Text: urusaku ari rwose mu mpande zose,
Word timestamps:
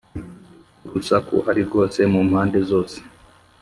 urusaku 0.87 1.35
ari 1.49 1.61
rwose 1.67 1.99
mu 2.11 2.19
mpande 2.29 2.59
zose, 2.69 2.97